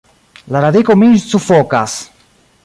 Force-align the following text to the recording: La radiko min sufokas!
La 0.55 0.61
radiko 0.65 0.95
min 1.01 1.13
sufokas! 1.25 1.99